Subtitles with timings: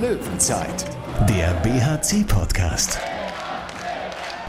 [0.00, 0.84] Löwenzeit,
[1.26, 2.98] der BHC-Podcast.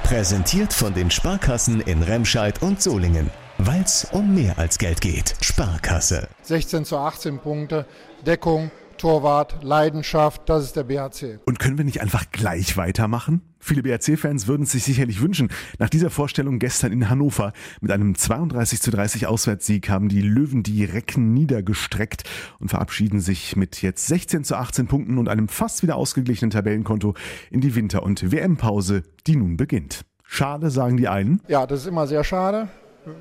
[0.04, 3.30] Präsentiert von den Sparkassen in Remscheid und Solingen.
[3.58, 5.36] Weil es um mehr als Geld geht.
[5.40, 6.28] Sparkasse.
[6.44, 7.86] 16 zu 18 Punkte,
[8.26, 11.40] Deckung, Torwart, Leidenschaft, das ist der BHC.
[11.46, 13.42] Und können wir nicht einfach gleich weitermachen?
[13.60, 15.50] Viele BRC-Fans würden es sich sicherlich wünschen.
[15.78, 20.64] Nach dieser Vorstellung gestern in Hannover mit einem 32 zu 30 Auswärtssieg haben die Löwen
[20.64, 22.24] die Recken niedergestreckt
[22.60, 27.14] und verabschieden sich mit jetzt 16 zu 18 Punkten und einem fast wieder ausgeglichenen Tabellenkonto
[27.52, 30.06] in die Winter- und WM-Pause, die nun beginnt.
[30.24, 31.42] Schade, sagen die einen.
[31.48, 32.70] Ja, das ist immer sehr schade,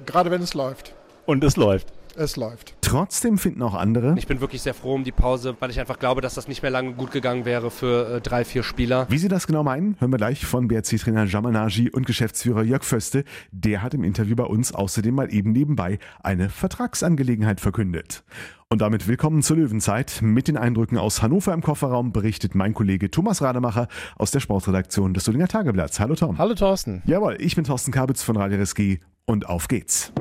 [0.07, 0.95] gerade wenn es läuft.
[1.25, 1.96] Und es läuft.
[2.17, 2.75] Es läuft.
[2.81, 4.15] Trotzdem finden auch andere.
[4.17, 6.63] Ich bin wirklich sehr froh um die Pause, weil ich einfach glaube, dass das nicht
[6.63, 9.07] mehr lange gut gegangen wäre für äh, drei, vier Spieler.
[9.11, 12.85] Wie sie das genau meinen, hören wir gleich von BRC-Trainer Jamal Naji und Geschäftsführer Jörg
[12.85, 13.25] Föste.
[13.51, 18.25] Der hat im Interview bei uns außerdem mal eben nebenbei eine Vertragsangelegenheit verkündet.
[18.69, 20.21] Und damit willkommen zur Löwenzeit.
[20.23, 25.15] Mit den Eindrücken aus Hannover im Kofferraum berichtet mein Kollege Thomas Rademacher aus der Sportredaktion
[25.15, 26.01] des Solinger Tageblatts.
[26.01, 26.39] Hallo Tom.
[26.39, 27.03] Hallo Thorsten.
[27.05, 30.13] Jawohl, ich bin Thorsten Kabitz von Radio RSG und auf geht's.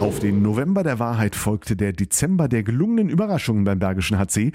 [0.00, 4.52] Auf den November der Wahrheit folgte der Dezember der gelungenen Überraschungen beim Bergischen HC.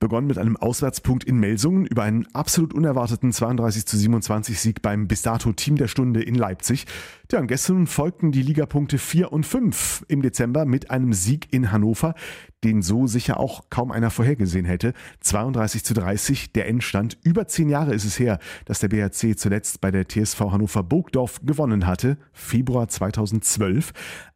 [0.00, 5.06] Begonnen mit einem Auswärtspunkt in Melsungen über einen absolut unerwarteten 32 zu 27 Sieg beim
[5.06, 6.86] bis dato Team der Stunde in Leipzig.
[7.30, 11.70] Ja, und gestern folgten die Ligapunkte 4 und 5 im Dezember mit einem Sieg in
[11.70, 12.14] Hannover,
[12.64, 14.94] den so sicher auch kaum einer vorhergesehen hätte.
[15.20, 17.18] 32 zu 30, der Endstand.
[17.22, 21.40] Über zehn Jahre ist es her, dass der BRC zuletzt bei der TSV Hannover Burgdorf
[21.44, 22.16] gewonnen hatte.
[22.32, 23.92] Februar 2012.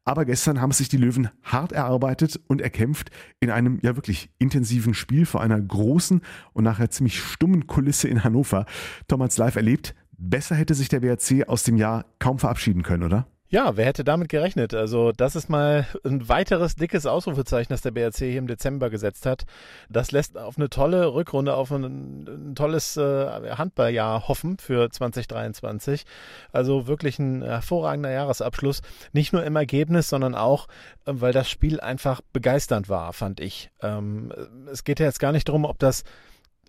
[0.06, 4.92] Aber gestern haben sich die Löwen hart erarbeitet und erkämpft in einem ja wirklich intensiven
[4.92, 6.20] Spiel vor einer großen
[6.52, 8.66] und nachher ziemlich stummen Kulisse in Hannover.
[9.08, 9.94] Tom hat's live erlebt.
[10.16, 13.26] Besser hätte sich der WRC aus dem Jahr kaum verabschieden können, oder?
[13.54, 14.74] Ja, wer hätte damit gerechnet?
[14.74, 19.26] Also das ist mal ein weiteres dickes Ausrufezeichen, das der BRC hier im Dezember gesetzt
[19.26, 19.44] hat.
[19.88, 26.04] Das lässt auf eine tolle Rückrunde, auf ein, ein tolles äh, Handballjahr hoffen für 2023.
[26.50, 28.82] Also wirklich ein hervorragender Jahresabschluss.
[29.12, 30.66] Nicht nur im Ergebnis, sondern auch,
[31.06, 33.70] äh, weil das Spiel einfach begeisternd war, fand ich.
[33.82, 34.32] Ähm,
[34.68, 36.02] es geht ja jetzt gar nicht darum, ob das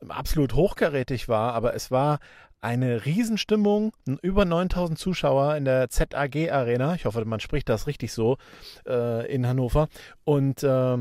[0.08, 2.20] absolut hochkarätig war, aber es war
[2.62, 6.96] eine Riesenstimmung, über 9000 Zuschauer in der ZAG Arena.
[6.96, 8.38] Ich hoffe, man spricht das richtig so
[8.88, 9.88] äh, in Hannover.
[10.24, 10.98] Und äh,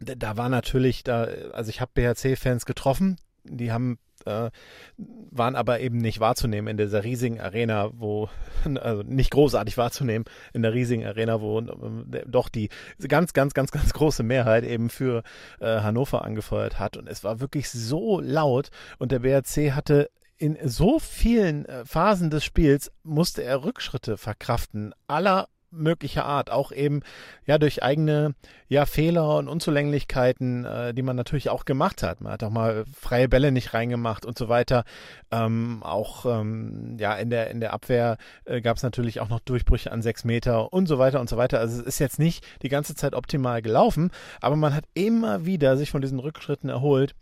[0.00, 4.50] da war natürlich, da, also ich habe BHC-Fans getroffen, die haben äh,
[4.96, 8.28] waren aber eben nicht wahrzunehmen in dieser riesigen Arena, wo,
[8.80, 12.70] also nicht großartig wahrzunehmen in der riesigen Arena, wo äh, doch die
[13.06, 15.22] ganz, ganz, ganz, ganz große Mehrheit eben für
[15.60, 16.96] äh, Hannover angefeuert hat.
[16.96, 22.30] Und es war wirklich so laut und der BRC hatte in so vielen äh, Phasen
[22.30, 27.02] des Spiels musste er Rückschritte verkraften, aller möglicher Art, auch eben
[27.46, 28.34] ja durch eigene
[28.68, 32.20] ja Fehler und Unzulänglichkeiten, äh, die man natürlich auch gemacht hat.
[32.20, 34.84] Man hat auch mal freie Bälle nicht reingemacht und so weiter.
[35.30, 39.40] Ähm, auch ähm, ja in der in der Abwehr äh, gab es natürlich auch noch
[39.40, 41.60] Durchbrüche an sechs Meter und so weiter und so weiter.
[41.60, 45.76] Also es ist jetzt nicht die ganze Zeit optimal gelaufen, aber man hat immer wieder
[45.76, 47.14] sich von diesen Rückschritten erholt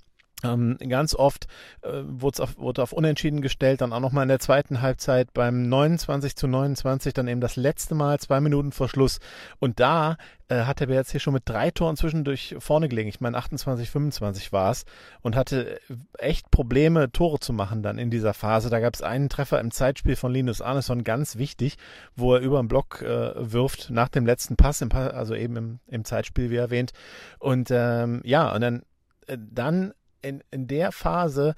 [0.42, 1.46] ähm, ganz oft
[1.82, 5.68] äh, wurde, auf, wurde auf Unentschieden gestellt, dann auch nochmal in der zweiten Halbzeit beim
[5.68, 9.18] 29 zu 29, dann eben das letzte Mal, zwei Minuten vor Schluss.
[9.58, 10.16] Und da
[10.48, 13.08] äh, hat der BRC schon mit drei Toren zwischendurch vorne gelegen.
[13.08, 14.84] Ich meine, 28, 25 war es
[15.22, 15.80] und hatte
[16.18, 18.68] echt Probleme, Tore zu machen dann in dieser Phase.
[18.68, 21.76] Da gab es einen Treffer im Zeitspiel von Linus Arneson, ganz wichtig,
[22.16, 25.80] wo er über den Block äh, wirft nach dem letzten Pass, Pass also eben im,
[25.86, 26.92] im Zeitspiel, wie erwähnt.
[27.38, 28.82] Und ähm, ja, und dann,
[29.26, 31.54] äh, dann in, in der Phase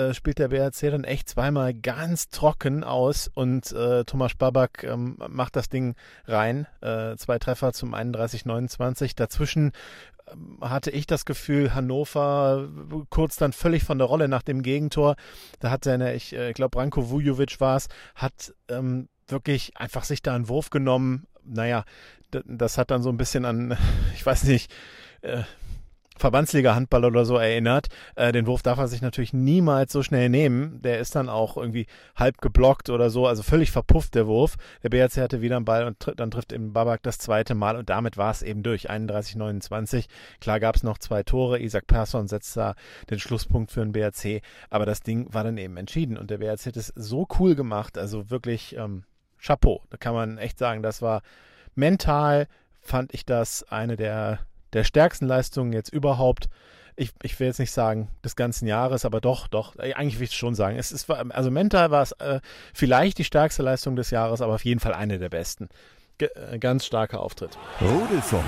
[0.00, 5.16] äh, spielt der BRC dann echt zweimal ganz trocken aus und äh, Thomas Babak ähm,
[5.28, 5.94] macht das Ding
[6.26, 6.66] rein.
[6.80, 9.16] Äh, zwei Treffer zum 31-29.
[9.16, 9.72] Dazwischen
[10.30, 12.68] ähm, hatte ich das Gefühl, Hannover
[13.10, 15.16] kurz dann völlig von der Rolle nach dem Gegentor.
[15.58, 20.22] Da hat seine, ich äh, glaube, Branko Vujovic war es, hat ähm, wirklich einfach sich
[20.22, 21.26] da einen Wurf genommen.
[21.44, 21.84] Naja,
[22.30, 23.76] das hat dann so ein bisschen an,
[24.14, 24.72] ich weiß nicht,
[25.22, 25.42] äh,
[26.20, 27.88] Verbandsliga Handball oder so erinnert.
[28.14, 30.82] Äh, den Wurf darf er sich natürlich niemals so schnell nehmen.
[30.82, 34.56] Der ist dann auch irgendwie halb geblockt oder so, also völlig verpufft der Wurf.
[34.82, 37.76] Der BRC hatte wieder einen Ball und tr dann trifft eben Babak das zweite Mal
[37.76, 38.90] und damit war es eben durch.
[38.90, 40.06] 31-29.
[40.40, 41.58] Klar gab es noch zwei Tore.
[41.58, 42.74] Isaac Persson setzt da
[43.08, 46.66] den Schlusspunkt für den BRC, aber das Ding war dann eben entschieden und der BRC
[46.66, 47.96] hat es so cool gemacht.
[47.96, 49.04] Also wirklich ähm,
[49.40, 49.82] Chapeau.
[49.88, 51.22] Da kann man echt sagen, das war
[51.74, 52.46] mental
[52.82, 54.40] fand ich das eine der
[54.72, 56.48] der stärksten Leistungen jetzt überhaupt.
[56.96, 60.24] Ich, ich will jetzt nicht sagen des ganzen Jahres, aber doch, doch, äh, eigentlich will
[60.24, 60.76] ich es schon sagen.
[60.76, 62.40] Es ist, also mental war es äh,
[62.74, 65.68] vielleicht die stärkste Leistung des Jahres, aber auf jeden Fall eine der besten.
[66.22, 67.58] Äh, ganz starker Auftritt.
[67.80, 68.44] Rudelfunk.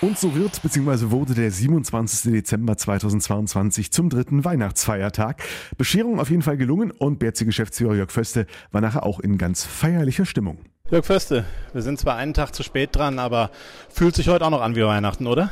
[0.00, 1.10] Und so wird bzw.
[1.10, 2.32] wurde der 27.
[2.32, 5.42] Dezember 2022 zum dritten Weihnachtsfeiertag.
[5.78, 10.26] Bescherung auf jeden Fall gelungen und BRC-Geschäftsführer Jörg Föste war nachher auch in ganz feierlicher
[10.26, 10.58] Stimmung.
[10.90, 13.50] Jörg Föste, wir sind zwar einen Tag zu spät dran, aber
[13.88, 15.50] fühlt sich heute auch noch an wie Weihnachten, oder?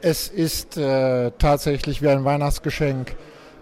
[0.00, 3.14] Es ist äh, tatsächlich wie ein Weihnachtsgeschenk.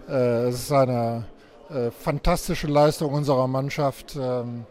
[0.07, 1.25] Äh, es ist eine
[1.69, 4.65] äh, fantastische Leistung unserer Mannschaft, ähm,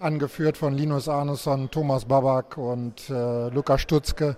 [0.00, 4.36] angeführt von Linus Arneson, Thomas Babak und äh, Lukas Stutzke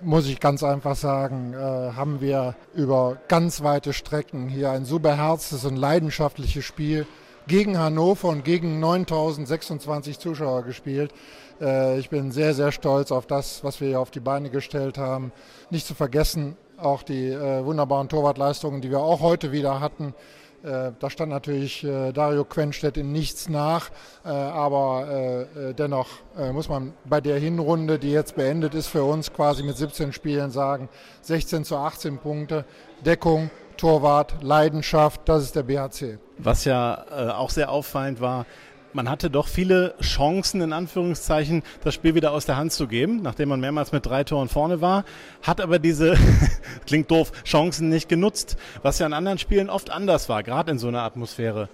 [0.00, 4.98] muss ich ganz einfach sagen, äh, haben wir über ganz weite Strecken hier ein so
[4.98, 7.06] beherztes und leidenschaftliches Spiel
[7.46, 11.12] gegen Hannover und gegen 9026 Zuschauer gespielt.
[11.60, 14.98] Äh, ich bin sehr, sehr stolz auf das, was wir hier auf die Beine gestellt
[14.98, 15.32] haben.
[15.70, 20.14] Nicht zu vergessen auch die äh, wunderbaren Torwartleistungen, die wir auch heute wieder hatten.
[20.62, 23.90] Äh, da stand natürlich äh, Dario Quenstedt in nichts nach,
[24.24, 25.46] äh, aber
[25.78, 26.08] dennoch
[26.52, 30.50] muss man bei der Hinrunde, die jetzt beendet ist für uns quasi mit 17 Spielen
[30.50, 30.88] sagen,
[31.22, 32.64] 16 zu 18 Punkte,
[33.04, 36.18] Deckung, Torwart, Leidenschaft, das ist der BHC.
[36.38, 37.04] Was ja
[37.36, 38.46] auch sehr auffallend war,
[38.92, 43.22] man hatte doch viele Chancen, in Anführungszeichen, das Spiel wieder aus der Hand zu geben,
[43.22, 45.04] nachdem man mehrmals mit drei Toren vorne war,
[45.42, 46.16] hat aber diese,
[46.86, 50.78] klingt doof, Chancen nicht genutzt, was ja in anderen Spielen oft anders war, gerade in
[50.78, 51.68] so einer Atmosphäre.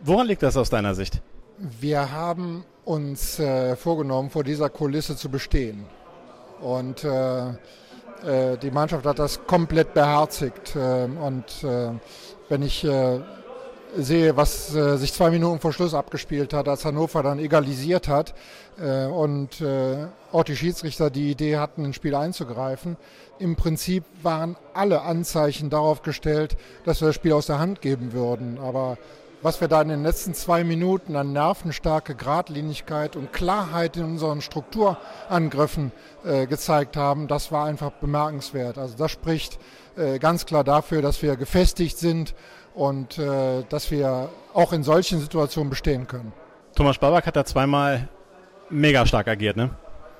[0.00, 1.20] Woran liegt das aus deiner Sicht?
[1.58, 5.86] Wir haben uns äh, vorgenommen, vor dieser Kulisse zu bestehen.
[6.60, 10.76] Und äh, äh, die Mannschaft hat das komplett beherzigt.
[10.76, 11.90] Ähm, und äh,
[12.48, 13.20] wenn ich äh,
[13.96, 18.34] sehe, was äh, sich zwei Minuten vor Schluss abgespielt hat, als Hannover dann egalisiert hat
[18.80, 22.96] äh, und äh, auch die Schiedsrichter die Idee hatten, ins Spiel einzugreifen.
[23.38, 28.12] Im Prinzip waren alle Anzeichen darauf gestellt, dass wir das Spiel aus der Hand geben
[28.12, 28.58] würden.
[28.58, 28.98] Aber
[29.42, 34.40] was wir da in den letzten zwei Minuten an nervenstarke Gradlinigkeit und Klarheit in unseren
[34.40, 35.92] Strukturangriffen
[36.24, 38.78] äh, gezeigt haben, das war einfach bemerkenswert.
[38.78, 39.58] Also das spricht
[39.96, 42.34] äh, ganz klar dafür, dass wir gefestigt sind
[42.76, 46.32] und äh, dass wir auch in solchen Situationen bestehen können.
[46.76, 48.08] Thomas Babak hat da zweimal
[48.68, 49.70] mega stark agiert, ne?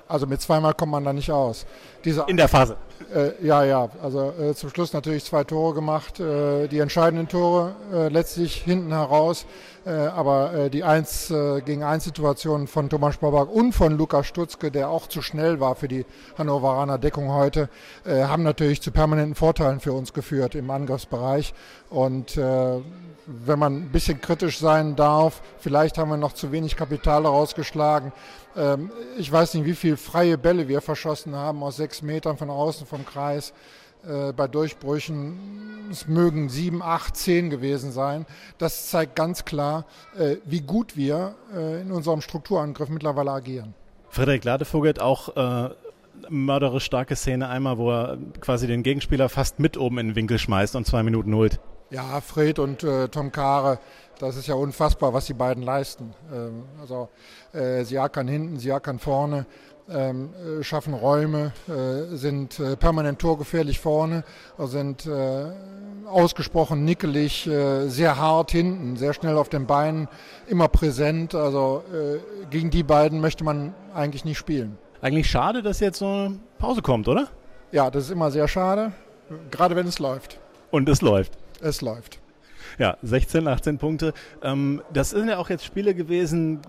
[0.07, 1.65] Also mit zweimal kommt man da nicht aus.
[2.03, 2.77] Diese, in der Phase.
[3.13, 3.89] Äh, ja, ja.
[4.01, 8.91] Also äh, zum Schluss natürlich zwei Tore gemacht, äh, die entscheidenden Tore äh, letztlich hinten
[8.91, 9.45] heraus.
[9.85, 11.33] Äh, aber äh, die 1
[11.65, 15.75] gegen 1 Situation von Thomas Babak und von Lukas Stutzke, der auch zu schnell war
[15.75, 16.05] für die
[16.37, 17.69] Hannoveraner Deckung heute,
[18.05, 21.53] haben natürlich zu permanenten Vorteilen für uns geführt im Angriffsbereich.
[21.89, 22.37] Und
[23.27, 28.13] wenn man ein bisschen kritisch sein darf, vielleicht haben wir noch zu wenig Kapital rausgeschlagen.
[28.55, 32.49] Ähm, ich weiß nicht, wie viele freie Bälle wir verschossen haben aus sechs Metern von
[32.49, 33.53] außen vom Kreis.
[34.07, 38.25] Äh, bei Durchbrüchen, es mögen sieben, acht, zehn gewesen sein.
[38.57, 39.85] Das zeigt ganz klar,
[40.17, 43.73] äh, wie gut wir äh, in unserem Strukturangriff mittlerweile agieren.
[44.09, 45.69] Frederik Ladevogel auch äh,
[46.29, 50.39] mörderisch starke Szene einmal, wo er quasi den Gegenspieler fast mit oben in den Winkel
[50.39, 51.59] schmeißt und zwei Minuten holt.
[51.89, 53.79] Ja, Fred und äh, Tom Kare,
[54.19, 56.13] das ist ja unfassbar, was die beiden leisten.
[56.33, 57.09] Ähm, also
[57.53, 59.45] äh, sie ackern hinten, sie ackern vorne,
[59.89, 64.25] ähm, äh, schaffen Räume, äh, sind äh, permanent torgefährlich vorne,
[64.57, 65.45] sind äh,
[66.07, 67.49] ausgesprochen nickelig,
[67.87, 70.07] sehr hart hinten, sehr schnell auf den Beinen,
[70.47, 71.35] immer präsent.
[71.35, 71.83] Also
[72.49, 74.77] gegen die beiden möchte man eigentlich nicht spielen.
[75.01, 77.27] Eigentlich schade, dass jetzt so eine Pause kommt, oder?
[77.73, 78.93] Ja, das ist immer sehr schade,
[79.51, 80.39] gerade wenn es läuft.
[80.71, 81.37] Und es läuft.
[81.61, 82.19] Es läuft.
[82.77, 84.13] Ja, 16, 18 Punkte.
[84.43, 86.59] Ähm, das sind ja auch jetzt Spiele gewesen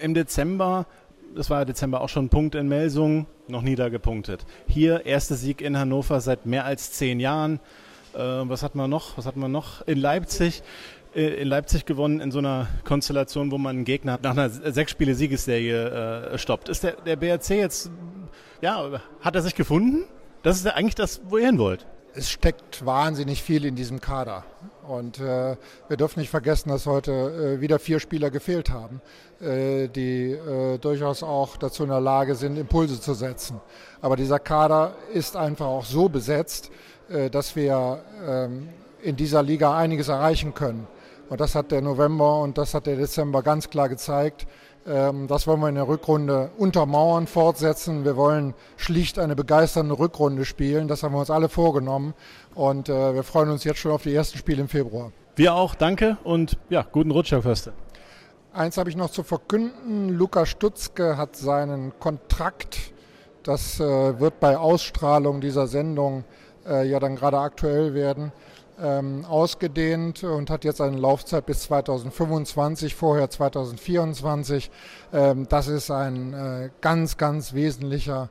[0.00, 0.86] im Dezember.
[1.34, 4.46] Das war ja Dezember auch schon Punkt in Melsung, noch nie da gepunktet.
[4.66, 7.60] Hier erster Sieg in Hannover seit mehr als zehn Jahren.
[8.14, 9.18] Äh, was hat man noch?
[9.18, 9.86] Was hat man noch?
[9.86, 10.62] In Leipzig
[11.14, 14.92] äh, in Leipzig gewonnen in so einer Konstellation, wo man einen Gegner nach einer sechs
[14.92, 16.68] Spiele Siegesserie äh, stoppt.
[16.68, 17.90] Ist der, der BRC jetzt,
[18.62, 20.04] ja, hat er sich gefunden?
[20.42, 24.00] Das ist ja eigentlich das, wo ihr hin wollt es steckt wahnsinnig viel in diesem
[24.00, 24.44] Kader.
[24.86, 25.56] Und äh,
[25.88, 27.12] wir dürfen nicht vergessen, dass heute
[27.58, 29.00] äh, wieder vier Spieler gefehlt haben,
[29.40, 33.60] äh, die äh, durchaus auch dazu in der Lage sind, Impulse zu setzen.
[34.00, 36.70] Aber dieser Kader ist einfach auch so besetzt,
[37.08, 38.68] äh, dass wir ähm,
[39.02, 40.86] in dieser Liga einiges erreichen können.
[41.28, 44.46] Und das hat der November und das hat der Dezember ganz klar gezeigt.
[44.88, 48.04] Ähm, das wollen wir in der Rückrunde untermauern, fortsetzen.
[48.04, 50.88] Wir wollen schlicht eine begeisternde Rückrunde spielen.
[50.88, 52.14] Das haben wir uns alle vorgenommen.
[52.54, 55.12] Und äh, wir freuen uns jetzt schon auf die ersten Spiele im Februar.
[55.36, 57.72] Wir auch, danke und ja, guten Rutsch, Herr Förster.
[58.52, 60.08] Eins habe ich noch zu verkünden.
[60.08, 62.92] Lukas Stutzke hat seinen Kontrakt,
[63.44, 66.24] das äh, wird bei Ausstrahlung dieser Sendung
[66.66, 68.32] äh, ja dann gerade aktuell werden,
[68.80, 74.70] ähm, ausgedehnt und hat jetzt eine Laufzeit bis 2025, vorher 2024.
[75.12, 78.30] Ähm, das ist ein äh, ganz, ganz wesentlicher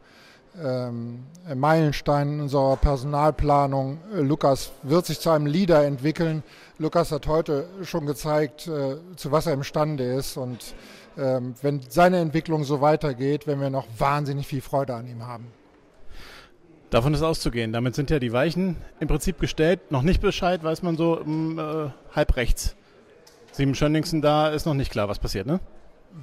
[0.63, 3.99] ähm, Meilenstein in unserer Personalplanung.
[4.13, 6.43] Lukas wird sich zu einem Leader entwickeln.
[6.77, 10.37] Lukas hat heute schon gezeigt, äh, zu was er imstande ist.
[10.37, 10.73] Und
[11.17, 15.47] ähm, wenn seine Entwicklung so weitergeht, werden wir noch wahnsinnig viel Freude an ihm haben.
[16.89, 17.74] Davon ist auszugehen.
[17.74, 19.91] Damit sind ja die Weichen im Prinzip gestellt.
[19.91, 22.75] Noch nicht Bescheid, weiß man so um, äh, halb rechts.
[23.51, 25.60] Sieben Schönningsen, da ist noch nicht klar, was passiert, ne?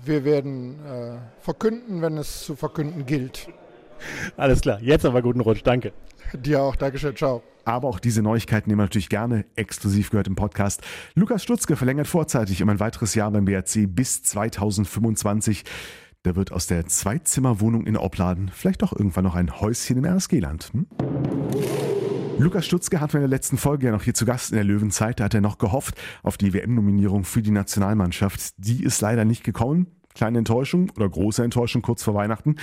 [0.04, 3.48] Wir werden äh, verkünden, wenn es zu verkünden gilt.
[4.36, 5.92] Alles klar, jetzt aber guten Rutsch, danke.
[6.32, 7.42] Dir auch, Dankeschön, ciao.
[7.64, 10.82] Aber auch diese Neuigkeiten nehmen wir natürlich gerne exklusiv gehört im Podcast.
[11.14, 15.64] Lukas Stutzke verlängert vorzeitig um ein weiteres Jahr beim BRC bis 2025.
[16.24, 20.72] Da wird aus der Zweizimmerwohnung in Opladen vielleicht doch irgendwann noch ein Häuschen im RSG-Land.
[20.72, 20.86] Hm?
[22.38, 24.64] Lukas Stutzke hatten wir in der letzten Folge ja noch hier zu Gast in der
[24.64, 25.20] Löwenzeit.
[25.20, 28.54] Da hat er noch gehofft auf die WM-Nominierung für die Nationalmannschaft.
[28.56, 29.86] Die ist leider nicht gekommen.
[30.14, 32.56] Kleine Enttäuschung oder große Enttäuschung kurz vor Weihnachten.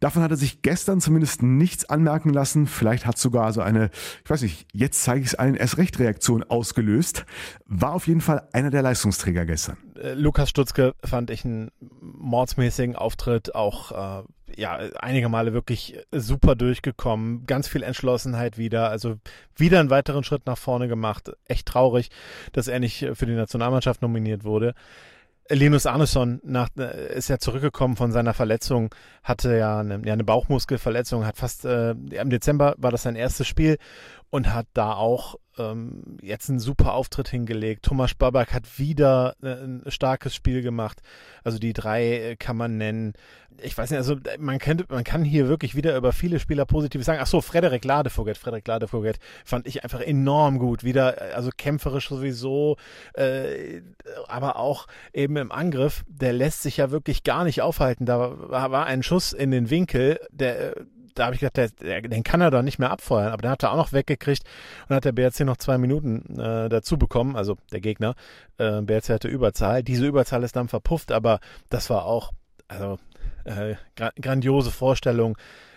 [0.00, 2.66] Davon hat er sich gestern zumindest nichts anmerken lassen.
[2.66, 3.90] Vielleicht hat sogar so eine,
[4.24, 7.26] ich weiß nicht, jetzt zeige ich es allen erst recht Reaktion ausgelöst.
[7.66, 9.76] War auf jeden Fall einer der Leistungsträger gestern.
[10.00, 11.70] Äh, Lukas Stutzke fand ich einen
[12.00, 14.24] mordsmäßigen Auftritt, auch äh,
[14.56, 19.16] ja, einige Male wirklich super durchgekommen, ganz viel Entschlossenheit wieder, also
[19.56, 21.32] wieder einen weiteren Schritt nach vorne gemacht.
[21.46, 22.10] Echt traurig,
[22.52, 24.74] dass er nicht für die Nationalmannschaft nominiert wurde.
[25.50, 30.24] Linus Arneson nach, äh, ist ja zurückgekommen von seiner Verletzung, hatte ja eine, ja eine
[30.24, 33.76] Bauchmuskelverletzung, hat fast äh, im Dezember war das sein erstes Spiel
[34.30, 37.84] und hat da auch ähm, jetzt einen super Auftritt hingelegt.
[37.84, 41.00] Thomas Babak hat wieder äh, ein starkes Spiel gemacht.
[41.42, 43.14] Also die drei äh, kann man nennen.
[43.62, 47.04] Ich weiß nicht, also man, kennt, man kann hier wirklich wieder über viele Spieler positiv
[47.04, 47.20] sagen.
[47.22, 50.82] Ach so, Frederik Ladevogel, Frederik Ladevogel fand ich einfach enorm gut.
[50.82, 52.76] Wieder, äh, also kämpferisch sowieso,
[53.14, 53.82] äh,
[54.26, 56.04] aber auch eben im Angriff.
[56.08, 58.06] Der lässt sich ja wirklich gar nicht aufhalten.
[58.06, 60.74] Da war ein Schuss in den Winkel, der
[61.14, 63.50] da habe ich gedacht, der, der, den kann er doch nicht mehr abfeuern, aber den
[63.50, 64.44] hat er auch noch weggekriegt
[64.88, 68.14] und hat der BRC noch zwei Minuten äh, dazu bekommen, also der Gegner.
[68.58, 69.82] Äh, BRC hatte Überzahl.
[69.82, 71.40] Diese Überzahl ist dann verpufft, aber
[71.70, 72.32] das war auch
[72.68, 72.98] also
[73.44, 75.36] äh, gra grandiose Vorstellung.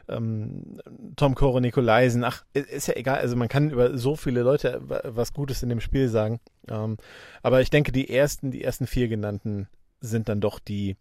[0.10, 0.80] Ähm,
[1.18, 5.34] Tom Kore, Nikolaisen, ach, ist ja egal, also man kann über so viele Leute was
[5.34, 6.40] Gutes in dem Spiel sagen.
[6.70, 6.98] Ähm,
[7.44, 9.68] aber ich denke, die ersten, die ersten vier genannten
[10.00, 10.96] sind dann doch die,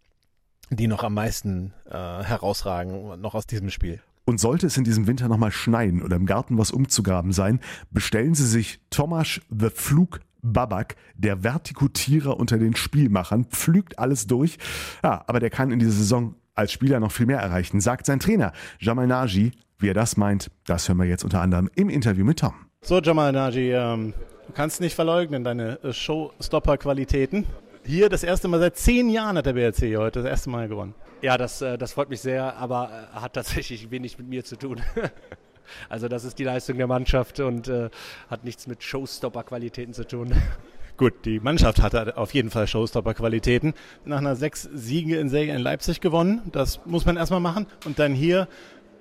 [0.70, 4.00] die noch am meisten äh, herausragen, noch aus diesem Spiel.
[4.28, 8.34] Und sollte es in diesem Winter nochmal schneien oder im Garten was umzugraben sein, bestellen
[8.34, 14.58] Sie sich Tomasz the Flug Babak, der Vertikutierer unter den Spielmachern, pflügt alles durch.
[15.02, 18.20] Ja, aber der kann in dieser Saison als Spieler noch viel mehr erreichen, sagt sein
[18.20, 19.52] Trainer Jamal Naji.
[19.78, 22.54] Wie er das meint, das hören wir jetzt unter anderem im Interview mit Tom.
[22.80, 24.14] So, Jamal Naji, ähm,
[24.46, 27.46] du kannst nicht verleugnen deine äh, Showstopper-Qualitäten.
[27.84, 30.94] Hier das erste Mal seit zehn Jahren hat der BRC heute das erste Mal gewonnen.
[31.22, 34.56] Ja, das, äh, das freut mich sehr, aber äh, hat tatsächlich wenig mit mir zu
[34.56, 34.82] tun.
[35.88, 37.88] also das ist die Leistung der Mannschaft und äh,
[38.28, 40.32] hat nichts mit Showstopper-Qualitäten zu tun.
[40.98, 43.74] Gut, die Mannschaft hatte auf jeden Fall Showstopper-Qualitäten.
[44.04, 46.42] Nach einer sechs Siege in Serie in Leipzig gewonnen.
[46.52, 47.66] Das muss man erstmal machen.
[47.84, 48.48] Und dann hier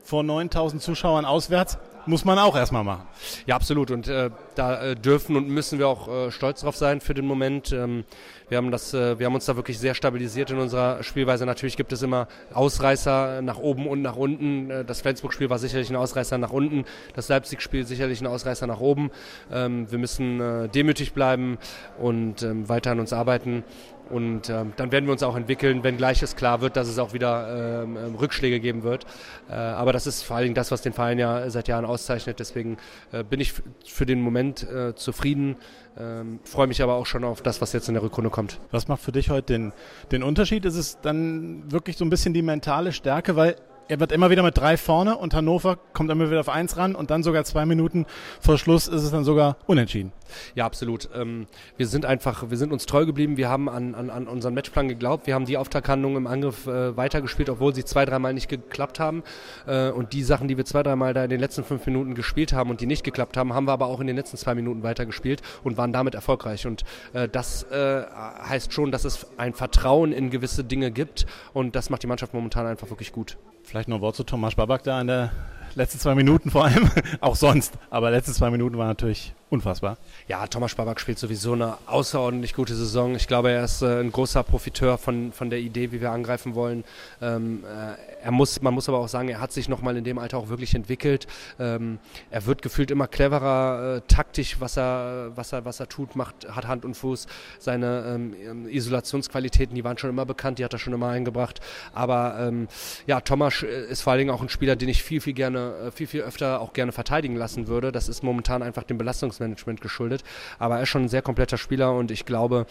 [0.04, 3.04] vor 9000 Zuschauern auswärts muss man auch erstmal machen.
[3.46, 3.92] Ja, absolut.
[3.92, 7.26] Und äh, da äh, dürfen und müssen wir auch äh, stolz drauf sein für den
[7.26, 7.72] Moment.
[7.72, 8.06] Ähm,
[8.48, 11.46] wir haben das, äh, wir haben uns da wirklich sehr stabilisiert in unserer Spielweise.
[11.46, 14.70] Natürlich gibt es immer Ausreißer nach oben und nach unten.
[14.70, 16.86] Äh, das Flensburg-Spiel war sicherlich ein Ausreißer nach unten.
[17.16, 19.10] Das Leipzig-Spiel sicherlich ein Ausreißer nach oben.
[19.52, 21.58] Ähm, wir müssen äh, demütig bleiben
[21.98, 23.64] und ähm, weiter an uns arbeiten.
[24.10, 27.00] Und ähm, dann werden wir uns auch entwickeln, wenn gleich es klar wird, dass es
[27.00, 29.06] auch wieder ähm, ähm, Rückschläge geben wird.
[29.50, 32.40] Äh, aber das ist vor allen Dingen das, was den Verein ja seit Jahren auszeichnet.
[32.40, 32.78] Deswegen
[33.12, 33.54] äh, bin ich
[33.86, 35.56] für den Moment äh, zufrieden,
[35.98, 38.60] ähm, freue mich aber auch schon auf das, was jetzt in der Rückrunde kommt.
[38.72, 39.74] Was macht für dich heute den,
[40.12, 40.66] den Unterschied?
[40.66, 43.56] Ist es dann wirklich so ein bisschen die mentale Stärke, weil
[43.88, 46.96] er wird immer wieder mit drei vorne und Hannover kommt immer wieder auf eins ran
[46.96, 48.06] und dann sogar zwei Minuten
[48.39, 50.12] vor Schluss ist es dann sogar unentschieden.
[50.56, 51.10] Ja, absolut.
[51.13, 51.46] Ähm,
[51.77, 53.38] wir sind einfach, wir sind uns treu geblieben.
[53.38, 55.27] Wir haben an, an, an unseren Matchplan geglaubt.
[55.27, 59.24] Wir haben die Auftakthandlung im Angriff äh, weitergespielt, obwohl sie zwei, dreimal nicht geklappt haben.
[59.68, 62.54] Äh, und die Sachen, die wir zwei, dreimal da in den letzten fünf Minuten gespielt
[62.54, 64.84] haben und die nicht geklappt haben, haben wir aber auch in den letzten zwei Minuten
[64.84, 66.65] weitergespielt und waren damit erfolgreich.
[66.65, 71.75] Und äh, das äh, heißt schon, dass es ein Vertrauen in gewisse Dinge gibt und
[71.75, 73.38] das macht die Mannschaft momentan einfach wirklich gut.
[73.66, 75.32] Vielleicht noch ein Wort zu Thomas Babak da an der
[75.74, 77.74] letzte zwei Minuten vor allem, auch sonst.
[77.90, 79.98] Aber letzte zwei Minuten war natürlich unfassbar.
[80.28, 83.16] Ja, Thomas Spabak spielt sowieso eine außerordentlich gute Saison.
[83.16, 86.56] Ich glaube, er ist äh, ein großer Profiteur von, von der Idee, wie wir angreifen
[86.56, 86.84] wollen.
[87.22, 90.18] Ähm, äh, er muss, man muss aber auch sagen, er hat sich nochmal in dem
[90.18, 91.28] Alter auch wirklich entwickelt.
[91.60, 92.00] Ähm,
[92.32, 96.48] er wird gefühlt immer cleverer, äh, taktisch, was er, was, er, was er tut, macht,
[96.50, 97.28] hat Hand und Fuß.
[97.60, 101.62] Seine ähm, Isolationsqualitäten, die waren schon immer bekannt, die hat er schon immer eingebracht.
[101.94, 102.68] Aber ähm,
[103.08, 105.74] ja, Thomas äh, ist vor allen Dingen auch ein Spieler, den ich viel, viel gerne,
[105.88, 107.92] äh, viel, viel öfter auch gerne verteidigen lassen würde.
[107.92, 108.98] Das ist momentan einfach dem
[109.46, 110.24] Belastungsmanagement geschuldet.
[110.60, 112.66] Aber er ist schon ein sehr kompletter Spieler und ich glaube,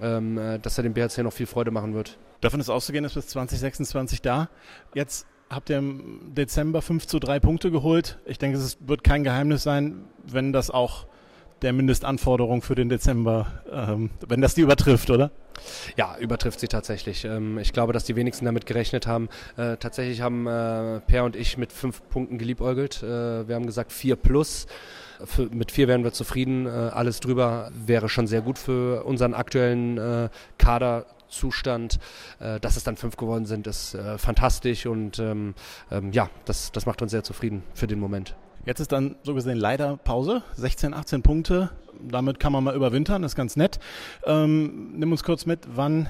[0.00, 2.18] ähm, äh, dass er dem BHC noch viel Freude machen wird.
[2.40, 4.48] Davon ist auszugehen, ist bis 2026 da.
[4.94, 8.18] Jetzt habt ihr im Dezember 5 zu 3 Punkte geholt.
[8.26, 11.06] Ich denke, es wird kein Geheimnis sein, wenn das auch
[11.62, 15.32] der Mindestanforderung für den Dezember, ähm, wenn das die übertrifft, oder?
[15.96, 17.24] Ja, übertrifft sie tatsächlich.
[17.24, 19.28] Ähm, ich glaube, dass die wenigsten damit gerechnet haben.
[19.56, 23.02] Äh, tatsächlich haben äh, Per und ich mit fünf Punkten geliebäugelt.
[23.02, 24.66] Äh, wir haben gesagt vier plus.
[25.24, 26.66] Für, mit vier wären wir zufrieden.
[26.66, 31.98] Äh, alles drüber wäre schon sehr gut für unseren aktuellen äh, Kader Zustand.
[32.40, 35.54] Äh, dass es dann fünf geworden sind, ist fantastisch und ähm,
[35.90, 38.34] ähm, ja, das, das macht uns sehr zufrieden für den Moment.
[38.64, 41.70] Jetzt ist dann so gesehen leider Pause, 16, 18 Punkte.
[42.00, 43.78] Damit kann man mal überwintern, ist ganz nett.
[44.24, 46.08] Ähm, nimm uns kurz mit, wann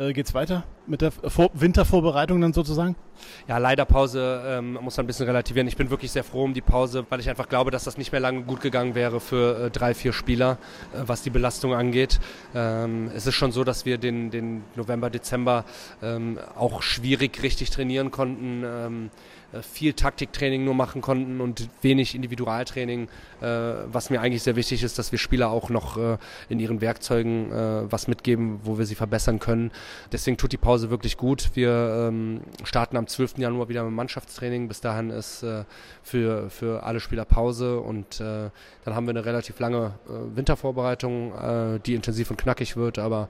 [0.00, 2.96] äh, es weiter mit der Vor Wintervorbereitung dann sozusagen?
[3.46, 5.68] Ja, leider Pause ähm, muss man ein bisschen relativieren.
[5.68, 8.10] Ich bin wirklich sehr froh um die Pause, weil ich einfach glaube, dass das nicht
[8.10, 10.58] mehr lange gut gegangen wäre für äh, drei, vier Spieler,
[10.92, 12.18] äh, was die Belastung angeht.
[12.54, 15.64] Ähm, es ist schon so, dass wir den, den November, Dezember
[16.02, 19.10] ähm, auch schwierig richtig trainieren konnten.
[19.52, 23.08] Äh, viel Taktiktraining nur machen konnten und wenig Individualtraining,
[23.40, 23.46] äh,
[23.86, 27.30] was mir eigentlich sehr wichtig ist, dass wir Spieler auch noch äh, in ihren Werkzeugen
[27.50, 29.70] was mitgeben, wo wir sie verbessern können.
[30.12, 31.50] Deswegen tut die Pause wirklich gut.
[31.54, 33.38] Wir ähm, starten am 12.
[33.38, 34.68] Januar wieder mit Mannschaftstraining.
[34.68, 35.44] Bis dahin ist
[36.02, 38.50] für, für alle Spieler Pause und dann
[38.86, 43.28] haben wir eine relativ lange Wintervorbereitung, die intensiv und knackig wird, aber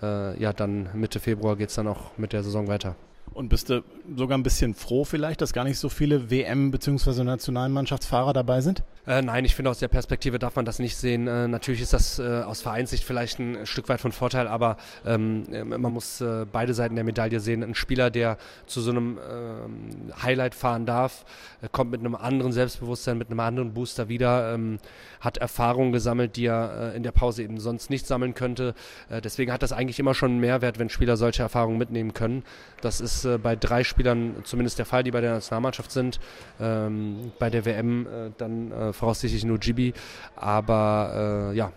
[0.00, 2.96] ja, dann Mitte Februar geht es dann auch mit der Saison weiter.
[3.34, 3.82] Und bist du
[4.14, 7.24] sogar ein bisschen froh vielleicht, dass gar nicht so viele WM- bzw.
[7.24, 8.82] Nationalmannschaftsfahrer dabei sind?
[9.06, 11.26] Äh, nein, ich finde aus der Perspektive darf man das nicht sehen.
[11.26, 15.44] Äh, natürlich ist das äh, aus Vereinssicht vielleicht ein Stück weit von Vorteil, aber ähm,
[15.64, 17.64] man muss äh, beide Seiten der Medaille sehen.
[17.64, 21.24] Ein Spieler, der zu so einem ähm, Highlight fahren darf,
[21.62, 24.78] äh, kommt mit einem anderen Selbstbewusstsein, mit einem anderen Booster wieder, ähm,
[25.20, 28.74] hat Erfahrungen gesammelt, die er äh, in der Pause eben sonst nicht sammeln könnte.
[29.10, 32.44] deswegen hat das eigentlich immer schon einen Mehrwert, wenn Spieler solche Erfahrungen mitnehmen können.
[32.80, 33.11] Das ist
[33.42, 36.20] bei drei Spielern zumindest der Fall, die bei der Nationalmannschaft sind.
[36.60, 38.06] Ähm, bei der WM
[38.38, 39.94] dann voraussichtlich nur Gibi.
[40.36, 41.72] Aber äh, ja,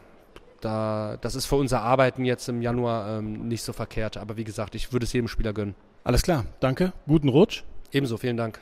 [0.62, 4.18] da, das ist für unser Arbeiten jetzt im Januar ähm, nicht so verkehrt.
[4.18, 5.76] Aber wie gesagt, ich würde es jedem Spieler gönnen.
[6.04, 6.94] Alles klar, danke.
[7.08, 7.64] Guten Rutsch.
[7.92, 8.62] Ebenso, vielen Dank.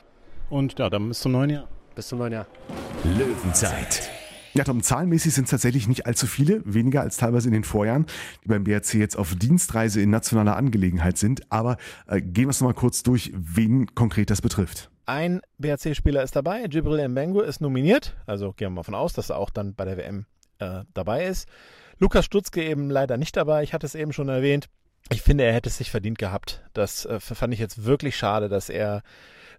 [0.50, 1.68] Und ja, dann bis zum neuen Jahr.
[1.94, 2.46] Bis zum neuen Jahr.
[3.04, 4.10] Löwenzeit.
[4.56, 8.06] Ja, Tom, zahlenmäßig sind es tatsächlich nicht allzu viele, weniger als teilweise in den Vorjahren,
[8.44, 11.50] die beim BRC jetzt auf Dienstreise in nationaler Angelegenheit sind.
[11.50, 14.90] Aber äh, gehen wir es nochmal kurz durch, wen konkret das betrifft.
[15.06, 19.30] Ein BRC-Spieler ist dabei, Jibril Mbengu ist nominiert, also gehen wir mal von aus, dass
[19.30, 20.24] er auch dann bei der WM
[20.60, 21.48] äh, dabei ist.
[21.98, 24.68] Lukas Stutzke eben leider nicht dabei, ich hatte es eben schon erwähnt.
[25.10, 26.62] Ich finde, er hätte es sich verdient gehabt.
[26.72, 29.02] Das äh, fand ich jetzt wirklich schade, dass er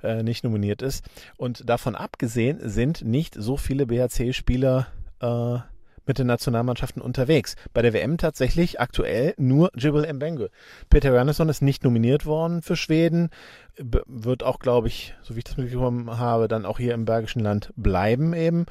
[0.04, 1.06] äh, nicht nominiert ist.
[1.38, 4.88] Und davon abgesehen sind nicht so viele BHC-Spieler
[5.22, 5.60] äh,
[6.08, 7.56] mit den Nationalmannschaften unterwegs.
[7.74, 10.50] Bei der WM tatsächlich aktuell nur Jibril Mbenge.
[10.90, 13.30] Peter Wernersson ist nicht nominiert worden für Schweden,
[13.78, 17.42] wird auch, glaube ich, so wie ich das mitbekommen habe, dann auch hier im Bergischen
[17.42, 18.66] Land bleiben eben.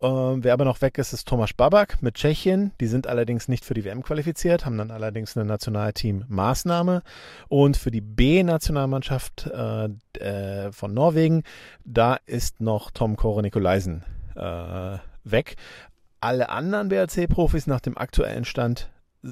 [0.00, 2.72] Ähm, wer aber noch weg ist, ist Thomas Babak mit Tschechien.
[2.80, 7.02] Die sind allerdings nicht für die WM qualifiziert, haben dann allerdings eine Nationalteam-Maßnahme.
[7.48, 11.42] Und für die B-Nationalmannschaft äh, äh, von Norwegen,
[11.84, 14.04] da ist noch Tom Kore Nikolaisen
[14.36, 15.56] äh, weg.
[16.20, 18.90] Alle anderen BRC-Profis nach dem aktuellen Stand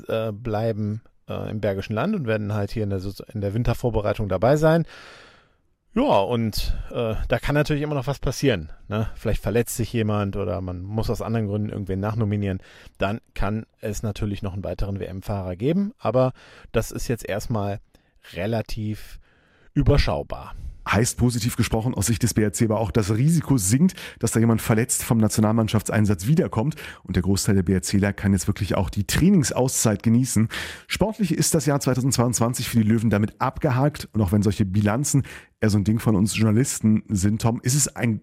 [0.09, 3.01] äh, bleiben äh, im Bergischen Land und werden halt hier in der,
[3.33, 4.85] in der Wintervorbereitung dabei sein.
[5.97, 8.71] Ja, und äh, da kann natürlich immer noch was passieren.
[8.87, 9.09] Ne?
[9.15, 12.61] Vielleicht verletzt sich jemand oder man muss aus anderen Gründen irgendwen nachnominieren.
[12.99, 15.95] Dann kann es natürlich noch einen weiteren WM-Fahrer geben.
[15.99, 16.35] Aber
[16.71, 17.81] das ist jetzt erstmal
[18.35, 19.19] relativ
[19.73, 20.55] überschaubar
[20.87, 24.63] heißt positiv gesprochen aus Sicht des BRC aber auch, das Risiko sinkt, dass da jemand
[24.63, 26.77] verletzt vom Nationalmannschaftseinsatz wiederkommt.
[27.03, 30.49] Und der Großteil der BRCler kann jetzt wirklich auch die Trainingsauszeit genießen.
[30.87, 34.09] Sportlich ist das Jahr 2022 für die Löwen damit abgehakt.
[34.13, 35.25] Und auch wenn solche Bilanzen
[35.61, 38.21] eher so ein Ding von uns Journalisten sind, Tom, ist es ein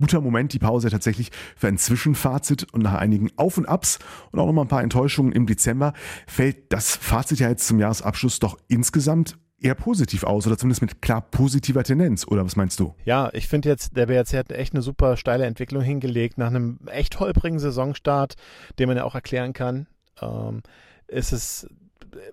[0.00, 4.00] guter Moment, die Pause tatsächlich für ein Zwischenfazit und nach einigen Auf und Abs
[4.32, 5.92] und auch nochmal ein paar Enttäuschungen im Dezember.
[6.26, 11.02] Fällt das Fazit ja jetzt zum Jahresabschluss doch insgesamt eher positiv aus oder zumindest mit
[11.02, 12.94] klar positiver Tendenz, oder was meinst du?
[13.04, 16.78] Ja, ich finde jetzt, der BRC hat echt eine super steile Entwicklung hingelegt nach einem
[16.86, 18.34] echt holprigen Saisonstart,
[18.78, 19.86] den man ja auch erklären kann.
[20.20, 20.62] Ähm,
[21.06, 21.66] ist es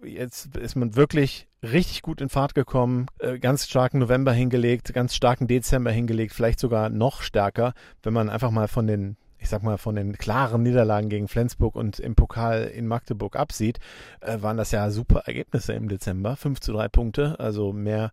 [0.03, 5.15] jetzt ist man wirklich richtig gut in Fahrt gekommen, äh, ganz starken November hingelegt, ganz
[5.15, 9.63] starken Dezember hingelegt, vielleicht sogar noch stärker, wenn man einfach mal von den ich sag
[9.63, 13.79] mal, von den klaren Niederlagen gegen Flensburg und im Pokal in Magdeburg absieht,
[14.21, 16.35] äh, waren das ja super Ergebnisse im Dezember.
[16.35, 18.11] 5 zu 3 Punkte, also mehr,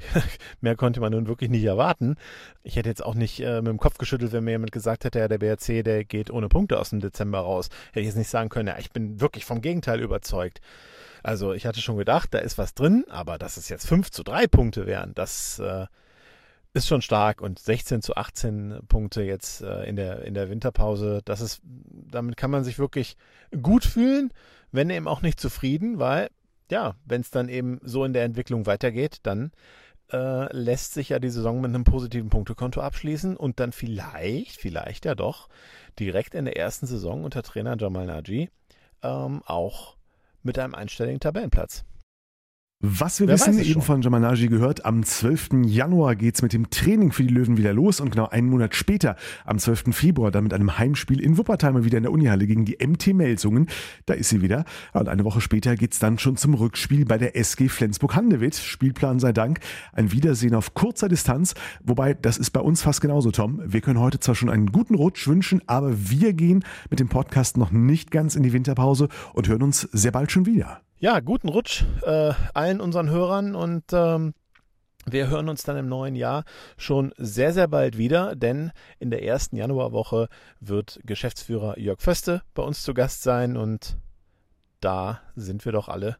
[0.60, 2.16] mehr konnte man nun wirklich nicht erwarten.
[2.62, 5.18] Ich hätte jetzt auch nicht äh, mit dem Kopf geschüttelt, wenn mir jemand gesagt hätte,
[5.18, 7.68] ja, der BRC, der geht ohne Punkte aus dem Dezember raus.
[7.88, 10.60] Hätte ich jetzt nicht sagen können, ja, ich bin wirklich vom Gegenteil überzeugt.
[11.22, 14.22] Also ich hatte schon gedacht, da ist was drin, aber dass es jetzt 5 zu
[14.22, 15.86] 3 Punkte wären, das äh,
[16.72, 21.20] ist schon stark und 16 zu 18 Punkte jetzt äh, in, der, in der Winterpause,
[21.24, 23.16] das ist, damit kann man sich wirklich
[23.60, 24.32] gut fühlen,
[24.70, 26.30] wenn eben auch nicht zufrieden, weil
[26.70, 29.50] ja, wenn es dann eben so in der Entwicklung weitergeht, dann
[30.12, 35.04] äh, lässt sich ja die Saison mit einem positiven Punktekonto abschließen und dann vielleicht, vielleicht
[35.04, 35.48] ja doch,
[35.98, 38.50] direkt in der ersten Saison unter Trainer Jamal Naji
[39.02, 39.96] ähm, auch
[40.42, 41.84] mit einem einstelligen Tabellenplatz.
[42.82, 45.66] Was wir Wer wissen, eben von Jamanaji gehört, am 12.
[45.66, 49.16] Januar geht's mit dem Training für die Löwen wieder los und genau einen Monat später,
[49.44, 49.94] am 12.
[49.94, 53.08] Februar, dann mit einem Heimspiel in Wuppertal mal wieder in der Unihalle gegen die MT
[53.08, 53.68] Melsungen.
[54.06, 54.64] Da ist sie wieder.
[54.94, 58.54] Und eine Woche später geht's dann schon zum Rückspiel bei der SG Flensburg-Handewitt.
[58.54, 59.60] Spielplan sei Dank.
[59.92, 61.52] Ein Wiedersehen auf kurzer Distanz.
[61.84, 63.60] Wobei, das ist bei uns fast genauso, Tom.
[63.62, 67.58] Wir können heute zwar schon einen guten Rutsch wünschen, aber wir gehen mit dem Podcast
[67.58, 70.80] noch nicht ganz in die Winterpause und hören uns sehr bald schon wieder.
[71.02, 74.34] Ja, guten Rutsch äh, allen unseren Hörern und ähm,
[75.06, 76.44] wir hören uns dann im neuen Jahr
[76.76, 80.28] schon sehr, sehr bald wieder, denn in der ersten Januarwoche
[80.60, 83.96] wird Geschäftsführer Jörg Föste bei uns zu Gast sein und
[84.80, 86.18] da sind wir doch alle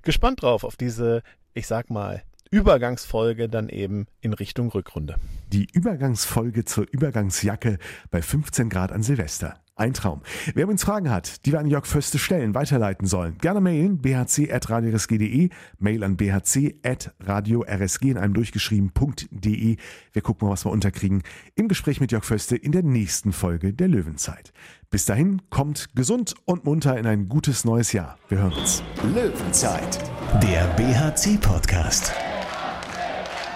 [0.00, 5.16] gespannt drauf auf diese, ich sag mal, Übergangsfolge dann eben in Richtung Rückrunde.
[5.48, 7.78] Die Übergangsfolge zur Übergangsjacke
[8.10, 9.61] bei 15 Grad an Silvester.
[9.74, 10.20] Ein Traum.
[10.54, 15.48] Wer uns Fragen hat, die wir an Jörg Föste stellen, weiterleiten sollen, gerne mailen bhc.radiorsg.de,
[15.78, 19.76] mail an bhc.radiorsg in einem durchgeschrieben.de.
[20.12, 21.22] Wir gucken mal, was wir unterkriegen
[21.54, 24.52] im Gespräch mit Jörg Föste in der nächsten Folge der Löwenzeit.
[24.90, 28.18] Bis dahin, kommt gesund und munter in ein gutes neues Jahr.
[28.28, 28.82] Wir hören uns.
[29.14, 29.98] Löwenzeit,
[30.42, 32.12] der BHC-Podcast.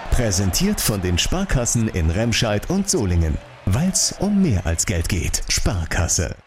[0.09, 3.37] Präsentiert von den Sparkassen in Remscheid und Solingen.
[3.69, 5.43] Weil es um mehr als Geld geht.
[5.49, 6.46] Sparkasse.